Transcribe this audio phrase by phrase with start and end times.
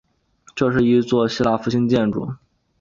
[0.55, 2.27] 这是一座希腊复兴建筑。